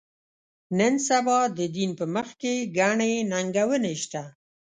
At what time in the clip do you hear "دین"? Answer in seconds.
1.75-1.91